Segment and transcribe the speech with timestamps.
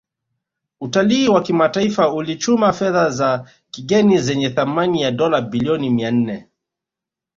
[0.81, 6.47] Utalii wa kimataifa ulichuma fedha za kigeni zenye thamani ya Dola bilioni mia nne